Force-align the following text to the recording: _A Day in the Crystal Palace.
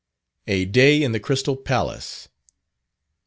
_A 0.47 0.65
Day 0.71 1.03
in 1.03 1.11
the 1.11 1.19
Crystal 1.19 1.55
Palace. 1.55 2.27